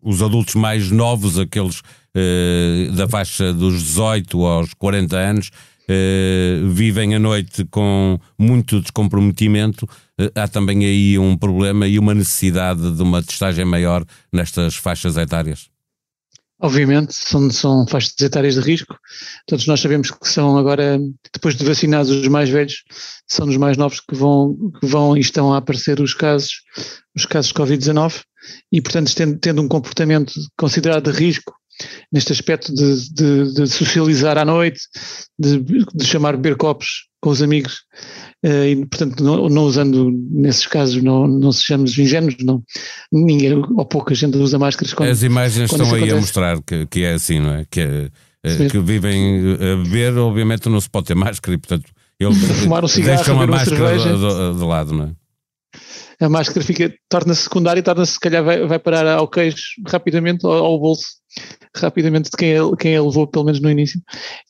os 0.02 0.20
adultos 0.20 0.56
mais 0.56 0.90
novos, 0.90 1.38
aqueles 1.38 1.82
da 2.94 3.08
faixa 3.08 3.52
dos 3.52 3.80
18 3.80 4.44
aos 4.44 4.74
40 4.74 5.16
anos, 5.16 5.50
vivem 6.72 7.14
a 7.14 7.18
noite 7.20 7.64
com 7.70 8.18
muito 8.36 8.80
descomprometimento, 8.80 9.88
há 10.34 10.48
também 10.48 10.84
aí 10.84 11.16
um 11.16 11.36
problema 11.36 11.86
e 11.86 11.96
uma 11.96 12.12
necessidade 12.12 12.90
de 12.90 13.02
uma 13.02 13.22
testagem 13.22 13.64
maior 13.64 14.04
nestas 14.32 14.74
faixas 14.74 15.16
etárias? 15.16 15.71
Obviamente, 16.64 17.12
são, 17.12 17.50
são 17.50 17.84
faixas 17.88 18.14
etárias 18.20 18.54
de 18.54 18.60
risco. 18.60 18.96
Todos 19.48 19.66
nós 19.66 19.80
sabemos 19.80 20.12
que 20.12 20.28
são 20.28 20.56
agora, 20.56 20.96
depois 21.32 21.56
de 21.56 21.64
vacinados 21.64 22.08
os 22.10 22.28
mais 22.28 22.48
velhos, 22.48 22.84
são 23.26 23.48
os 23.48 23.56
mais 23.56 23.76
novos 23.76 23.98
que 23.98 24.14
vão, 24.14 24.56
que 24.78 24.86
vão 24.86 25.16
e 25.16 25.20
estão 25.20 25.52
a 25.52 25.56
aparecer 25.56 26.00
os 26.00 26.14
casos, 26.14 26.62
os 27.16 27.26
casos 27.26 27.48
de 27.48 27.54
Covid-19 27.54 28.22
e, 28.70 28.80
portanto, 28.80 29.12
tendo, 29.12 29.38
tendo, 29.40 29.60
um 29.60 29.66
comportamento 29.66 30.32
considerado 30.56 31.10
de 31.10 31.18
risco 31.18 31.52
neste 32.12 32.32
aspecto 32.32 32.72
de, 32.72 33.12
de, 33.12 33.54
de 33.54 33.66
socializar 33.66 34.38
à 34.38 34.44
noite, 34.44 34.78
de, 35.36 35.58
de 35.58 36.04
chamar 36.04 36.36
beber 36.36 36.56
copos 36.56 37.08
com 37.22 37.30
os 37.30 37.40
amigos, 37.40 37.84
Uh, 38.44 38.66
e, 38.66 38.86
portanto, 38.86 39.22
não, 39.22 39.48
não, 39.48 39.62
usando, 39.62 40.10
nesses 40.10 40.66
casos, 40.66 41.00
não, 41.00 41.28
não 41.28 41.52
sejamos 41.52 41.96
ingênuos, 41.96 42.34
não, 42.40 42.60
ninguém 43.12 43.54
ou 43.54 43.86
pouca 43.86 44.16
gente 44.16 44.36
usa 44.36 44.58
máscaras. 44.58 44.92
Quando, 44.92 45.10
As 45.10 45.22
imagens 45.22 45.70
estão 45.70 45.86
aí 45.86 45.98
acontece. 45.98 46.12
a 46.12 46.16
mostrar 46.16 46.62
que, 46.62 46.86
que 46.86 47.04
é 47.04 47.12
assim, 47.12 47.38
não 47.38 47.54
é? 47.54 47.64
Que, 47.70 47.80
é, 47.80 48.10
eh, 48.42 48.68
que 48.68 48.80
vivem 48.80 49.54
a 49.54 49.84
beber, 49.84 50.18
obviamente 50.18 50.68
não 50.68 50.80
se 50.80 50.90
pode 50.90 51.06
ter 51.06 51.14
máscara 51.14 51.54
e, 51.54 51.58
portanto, 51.58 51.88
eles 52.18 52.36
um 52.66 52.88
cigarro, 52.88 53.16
deixam 53.16 53.40
a 53.40 53.46
máscara 53.46 53.96
de, 53.96 54.58
de, 54.58 54.64
lado, 54.64 54.92
não 54.92 55.04
é? 55.04 55.10
A 56.20 56.28
máscara 56.28 56.64
fica, 56.64 56.92
torna-se 57.08 57.42
secundária 57.42 57.80
e 57.80 57.82
torna-se, 57.82 58.12
se 58.12 58.20
calhar, 58.20 58.42
vai, 58.44 58.66
vai 58.66 58.78
parar 58.78 59.06
ao 59.06 59.28
queijo 59.28 59.56
rapidamente, 59.88 60.44
ao, 60.44 60.52
ao 60.52 60.78
bolso 60.78 61.22
rapidamente 61.76 62.30
de 62.30 62.36
quem 62.36 62.56
a, 62.56 62.76
quem 62.78 63.00
levou, 63.00 63.26
pelo 63.26 63.44
menos 63.44 63.60
no 63.60 63.70
início. 63.70 64.00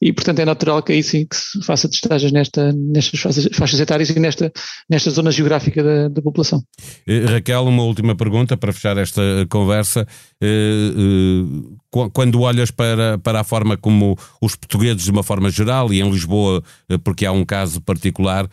E, 0.01 0.13
portanto, 0.13 0.41
é 0.41 0.45
natural 0.45 0.83
que 0.83 0.93
aí 0.93 1.03
sim 1.03 1.25
que 1.25 1.37
se 1.37 1.63
faça 1.63 1.89
testagens 1.89 2.33
nesta, 2.33 2.73
nestas 2.73 3.21
faixas, 3.21 3.49
faixas 3.55 3.81
etárias 3.81 4.11
e 4.11 4.19
nesta, 4.19 4.53
nesta 4.91 5.11
zona 5.11 5.31
geográfica 5.31 5.83
da, 5.83 6.09
da 6.09 6.23
população. 6.23 6.63
Eh, 7.07 7.25
Raquel, 7.27 7.65
uma 7.65 7.85
última 7.85 8.17
pergunta 8.17 8.57
para 8.57 8.73
fechar 8.73 8.97
esta 8.99 9.23
conversa. 9.49 10.07
Eh, 10.41 10.93
eh, 10.97 12.09
quando 12.13 12.41
olhas 12.41 12.71
para, 12.71 13.19
para 13.19 13.41
a 13.41 13.45
forma 13.45 13.77
como 13.77 14.17
os 14.41 14.57
portugueses, 14.57 15.05
de 15.05 15.11
uma 15.11 15.23
forma 15.23 15.51
geral, 15.51 15.93
e 15.93 16.01
em 16.01 16.11
Lisboa, 16.11 16.63
porque 17.05 17.27
há 17.27 17.33
um 17.33 17.45
caso 17.45 17.83
particular, 17.83 18.49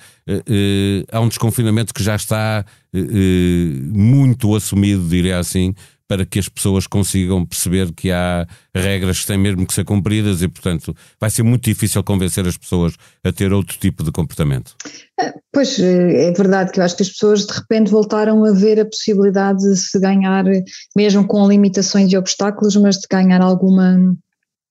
há 1.09 1.19
um 1.21 1.29
desconfinamento 1.29 1.93
que 1.93 2.03
já 2.03 2.17
está 2.17 2.65
muito 2.93 4.55
assumido, 4.55 5.08
diria 5.08 5.39
assim, 5.39 5.74
para 6.10 6.25
que 6.25 6.39
as 6.39 6.50
pessoas 6.50 6.88
consigam 6.88 7.46
perceber 7.46 7.93
que 7.93 8.12
há 8.12 8.48
regras 8.74 9.19
que 9.19 9.27
têm 9.27 9.38
mesmo 9.38 9.65
que 9.67 9.74
ser 9.75 9.86
cumpridas 9.86 10.41
e, 10.41 10.48
portanto, 10.48 10.96
vai 11.19 11.29
ser 11.29 11.43
muito 11.43 11.65
difícil 11.65 12.03
convencer 12.03 12.48
as 12.48 12.58
pessoas 12.58 12.96
a 13.24 13.31
ter 13.31 13.53
outro 13.53 13.77
tipo 13.77 14.03
de 14.03 14.12
comportamento. 14.12 14.75
É, 15.19 15.31
pois 15.53 15.79
é 15.79 16.31
verdade 16.31 16.72
que 16.72 16.79
eu 16.79 16.84
acho 16.84 16.98
que 16.98 17.03
as 17.03 17.10
pessoas 17.10 17.46
de 17.46 17.53
repente 17.53 17.91
voltaram 17.91 18.43
a 18.43 18.51
ver 18.53 18.79
a 18.79 18.86
possibilidade 18.86 19.60
de 19.60 19.77
se 19.77 20.00
ganhar, 20.00 20.46
mesmo 20.98 21.27
com 21.27 21.48
limitações 21.48 22.12
e 22.12 22.17
obstáculos, 22.17 22.75
mas 22.75 22.96
de 22.96 23.08
ganhar 23.08 23.41
alguma 23.41 23.96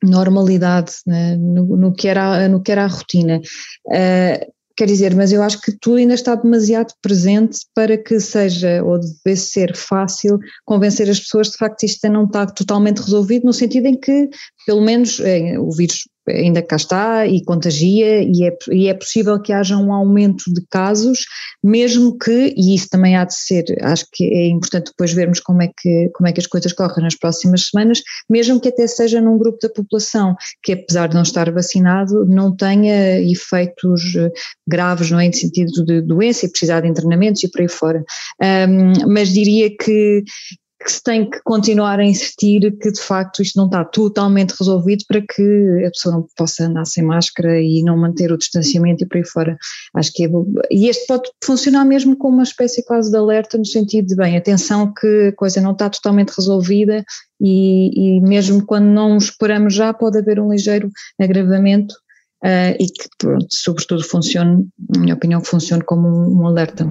normalidade 0.03 0.93
né, 1.07 1.37
no, 1.37 1.77
no, 1.77 1.93
que 1.93 2.09
era, 2.09 2.49
no 2.49 2.61
que 2.61 2.73
era 2.73 2.85
a 2.85 2.89
rotina. 2.89 3.41
Uh, 3.87 4.58
Quer 4.79 4.87
dizer, 4.87 5.13
mas 5.17 5.33
eu 5.33 5.43
acho 5.43 5.61
que 5.61 5.73
tudo 5.73 5.97
ainda 5.97 6.15
está 6.15 6.37
demasiado 6.37 6.95
presente 7.03 7.59
para 7.75 7.99
que 7.99 8.21
seja, 8.21 8.81
ou 8.85 9.01
deve 9.25 9.37
ser 9.37 9.75
fácil, 9.75 10.39
convencer 10.65 11.11
as 11.11 11.19
pessoas 11.19 11.49
de 11.49 11.57
facto 11.57 11.83
isto 11.83 12.09
não 12.09 12.27
está 12.27 12.47
totalmente 12.47 12.99
resolvido, 12.99 13.45
no 13.45 13.53
sentido 13.53 13.87
em 13.87 13.99
que, 13.99 14.31
pelo 14.69 14.83
menos, 14.83 15.19
é, 15.21 15.59
o 15.59 15.71
vírus 15.71 16.07
ainda 16.29 16.61
cá 16.61 16.77
está 16.77 17.27
e 17.27 17.43
contagia 17.43 18.23
e 18.23 18.45
é, 18.45 18.55
e 18.71 18.87
é 18.87 18.93
possível 18.93 19.41
que 19.41 19.51
haja 19.51 19.79
um 19.79 19.95
aumento 19.95 20.53
de 20.53 20.61
casos, 20.69 21.21
mesmo 21.65 22.19
que, 22.19 22.53
e 22.55 22.75
isso 22.75 22.87
também 22.91 23.17
há 23.17 23.25
de 23.25 23.35
ser, 23.35 23.65
acho 23.81 24.05
que 24.13 24.25
é 24.25 24.47
importante 24.49 24.89
depois 24.89 25.11
vermos 25.11 25.41
como 25.41 25.63
é 25.63 25.71
que, 25.75 26.11
como 26.13 26.29
é 26.29 26.33
que 26.33 26.41
as 26.41 26.47
coisas 26.47 26.71
correm 26.75 27.03
nas 27.03 27.15
próximas 27.15 27.69
semanas, 27.71 28.03
mesmo 28.29 28.61
que 28.61 28.69
até 28.69 28.87
seja 28.87 29.23
num 29.23 29.39
grupo 29.39 29.57
da 29.63 29.71
população 29.71 30.37
que 30.63 30.73
apesar 30.73 31.09
de 31.09 31.15
não 31.15 31.23
estar 31.23 31.51
vacinado 31.51 32.27
não 32.27 32.55
tenha 32.55 33.23
efeitos 33.23 34.17
eh, 34.17 34.31
graves, 34.69 35.11
não 35.11 35.19
é, 35.19 35.25
em 35.25 35.33
sentido 35.33 35.83
de 35.83 36.03
doença 36.03 36.45
e 36.45 36.51
precisar 36.51 36.83
de 36.83 36.89
internamentos 36.89 37.43
e 37.43 37.51
por 37.51 37.63
aí 37.63 37.69
fora. 37.69 38.05
Um, 38.69 39.11
mas 39.11 39.31
diria 39.31 39.75
que 39.75 40.25
que 40.81 40.93
se 40.93 41.03
tem 41.03 41.29
que 41.29 41.41
continuar 41.43 41.99
a 41.99 42.05
insistir 42.05 42.77
que 42.79 42.93
de 42.93 43.01
facto 43.01 43.43
isto 43.43 43.57
não 43.57 43.67
está 43.67 43.85
totalmente 43.85 44.55
resolvido 44.59 45.05
para 45.09 45.21
que 45.21 45.85
a 45.85 45.91
pessoa 45.91 46.15
não 46.15 46.27
possa 46.37 46.67
andar 46.67 46.85
sem 46.85 47.05
máscara 47.05 47.61
e 47.61 47.83
não 47.83 47.97
manter 47.97 48.31
o 48.31 48.39
distanciamento 48.39 49.03
e 49.03 49.07
por 49.07 49.17
aí 49.17 49.25
fora. 49.25 49.59
Acho 49.95 50.13
que 50.13 50.25
é, 50.25 50.29
e 50.71 50.89
este 50.89 51.07
pode 51.07 51.31
funcionar 51.45 51.85
mesmo 51.85 52.17
como 52.17 52.35
uma 52.35 52.45
espécie 52.45 52.85
quase 52.85 53.11
de 53.11 53.17
alerta 53.17 53.59
no 53.59 53.67
sentido 53.67 54.07
de 54.07 54.17
bem, 54.17 54.37
atenção 54.37 54.93
que 54.93 55.29
a 55.29 55.37
coisa 55.37 55.61
não 55.61 55.73
está 55.73 55.91
totalmente 55.91 56.31
resolvida 56.31 57.05
e, 57.41 58.19
e 58.19 58.21
mesmo 58.21 58.65
quando 58.65 58.87
não 58.87 59.17
esperamos 59.17 59.75
já 59.75 59.93
pode 59.93 60.19
haver 60.19 60.39
um 60.39 60.53
ligeiro 60.53 60.91
agravamento 61.21 61.95
uh, 62.45 62.75
e 62.79 62.87
que, 62.87 63.09
pronto, 63.19 63.47
sobretudo, 63.51 64.05
funcione, 64.05 64.69
na 64.95 65.01
minha 65.01 65.15
opinião, 65.15 65.41
que 65.41 65.49
funcione 65.49 65.83
como 65.83 66.09
um, 66.09 66.43
um 66.43 66.47
alerta. 66.47 66.87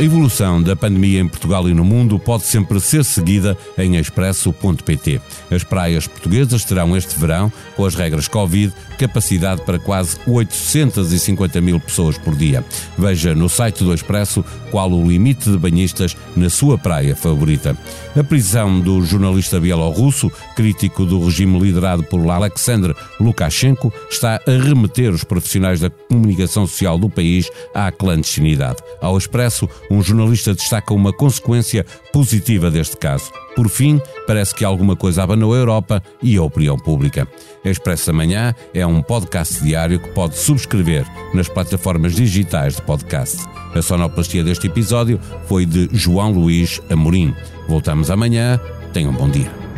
A 0.00 0.02
evolução 0.02 0.62
da 0.62 0.74
pandemia 0.74 1.20
em 1.20 1.28
Portugal 1.28 1.68
e 1.68 1.74
no 1.74 1.84
mundo 1.84 2.18
pode 2.18 2.44
sempre 2.44 2.80
ser 2.80 3.04
seguida 3.04 3.54
em 3.76 3.96
expresso.pt. 3.96 5.20
As 5.50 5.62
praias 5.62 6.06
portuguesas 6.06 6.64
terão 6.64 6.96
este 6.96 7.20
verão, 7.20 7.52
com 7.76 7.84
as 7.84 7.94
regras 7.94 8.26
Covid, 8.26 8.72
capacidade 8.98 9.60
para 9.60 9.78
quase 9.78 10.16
850 10.26 11.60
mil 11.60 11.78
pessoas 11.78 12.16
por 12.16 12.34
dia. 12.34 12.64
Veja 12.96 13.34
no 13.34 13.46
site 13.46 13.84
do 13.84 13.92
Expresso 13.92 14.42
qual 14.70 14.90
o 14.90 15.06
limite 15.06 15.50
de 15.50 15.58
banhistas 15.58 16.16
na 16.34 16.48
sua 16.48 16.78
praia 16.78 17.14
favorita. 17.14 17.76
A 18.18 18.24
prisão 18.24 18.80
do 18.80 19.04
jornalista 19.04 19.60
bielorrusso, 19.60 20.32
crítico 20.56 21.04
do 21.04 21.22
regime 21.26 21.60
liderado 21.60 22.02
por 22.04 22.26
Alexander 22.30 22.96
Lukashenko, 23.20 23.92
está 24.10 24.40
a 24.46 24.50
remeter 24.50 25.10
os 25.12 25.24
profissionais 25.24 25.80
da 25.80 25.90
comunicação 25.90 26.66
social 26.66 26.98
do 26.98 27.10
país 27.10 27.50
à 27.74 27.92
clandestinidade. 27.92 28.78
Ao 29.02 29.18
Expresso, 29.18 29.68
um 29.90 30.00
jornalista 30.00 30.54
destaca 30.54 30.94
uma 30.94 31.12
consequência 31.12 31.84
positiva 32.12 32.70
deste 32.70 32.96
caso. 32.96 33.32
Por 33.56 33.68
fim, 33.68 34.00
parece 34.26 34.54
que 34.54 34.64
alguma 34.64 34.94
coisa 34.94 35.24
abanou 35.24 35.52
a 35.52 35.56
Europa 35.56 36.02
e 36.22 36.36
a 36.36 36.42
opinião 36.42 36.78
pública. 36.78 37.26
Expresso 37.64 38.06
da 38.06 38.12
Manhã 38.12 38.54
é 38.72 38.86
um 38.86 39.02
podcast 39.02 39.62
diário 39.62 39.98
que 39.98 40.10
pode 40.10 40.38
subscrever 40.38 41.04
nas 41.34 41.48
plataformas 41.48 42.14
digitais 42.14 42.76
de 42.76 42.82
podcast. 42.82 43.38
A 43.74 43.82
sonoplastia 43.82 44.44
deste 44.44 44.68
episódio 44.68 45.20
foi 45.46 45.66
de 45.66 45.88
João 45.92 46.32
Luís 46.32 46.80
Amorim. 46.88 47.34
Voltamos 47.68 48.10
amanhã. 48.10 48.60
Tenham 48.92 49.12
um 49.12 49.16
bom 49.16 49.28
dia. 49.28 49.69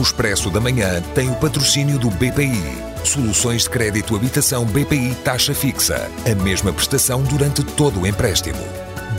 O 0.00 0.02
Expresso 0.02 0.48
da 0.48 0.62
Manhã 0.62 1.02
tem 1.14 1.30
o 1.30 1.34
patrocínio 1.34 1.98
do 1.98 2.08
BPI. 2.08 2.58
Soluções 3.04 3.64
de 3.64 3.68
crédito 3.68 4.16
habitação 4.16 4.64
BPI 4.64 5.14
taxa 5.22 5.54
fixa. 5.54 6.10
A 6.24 6.34
mesma 6.42 6.72
prestação 6.72 7.22
durante 7.22 7.62
todo 7.62 8.00
o 8.00 8.06
empréstimo. 8.06 8.64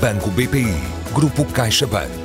Banco 0.01 0.31
BPI. 0.31 0.73
Grupo 1.13 1.45
CaixaBank. 1.45 2.20